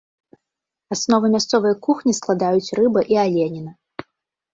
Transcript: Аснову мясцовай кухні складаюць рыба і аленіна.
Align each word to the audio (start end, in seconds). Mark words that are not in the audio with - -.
Аснову 0.95 1.29
мясцовай 1.33 1.75
кухні 1.87 2.13
складаюць 2.19 2.73
рыба 2.79 3.05
і 3.15 3.21
аленіна. 3.25 3.71